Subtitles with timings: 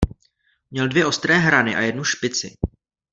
[0.71, 2.55] Měl dvě ostré hrany a jednu špici.